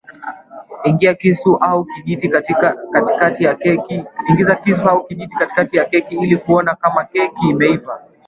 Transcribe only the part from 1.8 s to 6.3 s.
kijiti katikati ya keki